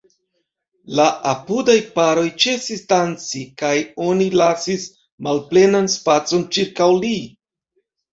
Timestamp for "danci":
2.93-3.41